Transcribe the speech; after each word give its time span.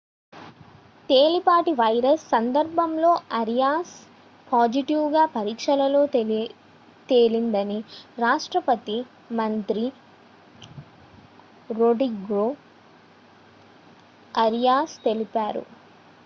తేలికపాటి 1.09 1.71
వైరస్ 1.79 2.23
సందర్భంలో 2.31 3.11
Arias 3.39 3.91
positive 4.47 5.05
గా 5.13 5.23
పరీక్షలో 5.35 6.01
తేలిందని 7.09 7.79
రాష్ట్రపతి 8.17 8.97
మంత్రి 9.35 9.85
రోడ్రిగో 11.75 12.45
అరియాస్ 14.35 14.97
తెలిపారు 15.05 15.65